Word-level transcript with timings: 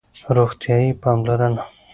روغتیایی 0.35 0.93
پاملرنه 0.93 1.63